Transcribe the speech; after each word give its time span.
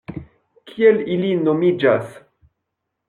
Kiel 0.71 0.97
ili 1.17 1.29
nomiĝas? 1.49 2.19